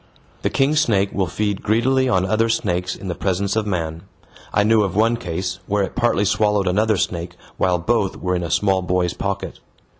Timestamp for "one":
4.95-5.15